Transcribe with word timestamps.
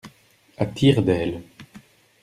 À 0.57 0.65
tire 0.65 1.03
d’aile. 1.03 1.43